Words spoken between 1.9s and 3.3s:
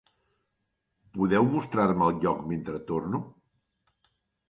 el lloc mentre torno?